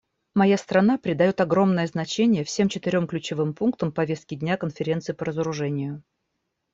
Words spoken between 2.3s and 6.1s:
всем четырем ключевым пунктам повестки дня Конференции по разоружению.